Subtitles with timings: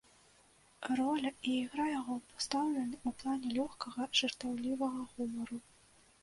[0.99, 5.63] Роля і ігра яго пастаўлены ў плане лёгкага, жартаўлівага гумару.